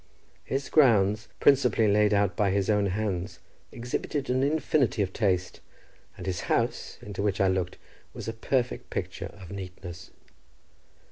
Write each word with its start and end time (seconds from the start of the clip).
His 0.43 0.67
grounds, 0.67 1.27
principally 1.39 1.87
laid 1.87 2.11
out 2.11 2.35
by 2.35 2.49
his 2.49 2.71
own 2.71 2.87
hands, 2.87 3.37
exhibited 3.71 4.31
an 4.31 4.41
infinity 4.41 5.03
of 5.03 5.13
taste, 5.13 5.59
and 6.17 6.25
his 6.25 6.41
house, 6.49 6.97
into 7.03 7.21
which 7.21 7.39
I 7.39 7.47
looked, 7.47 7.77
was 8.11 8.27
a 8.27 8.33
perfect 8.33 8.89
picture 8.89 9.29
of 9.39 9.51
neatness. 9.51 10.09